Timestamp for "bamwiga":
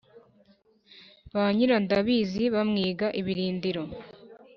2.55-3.07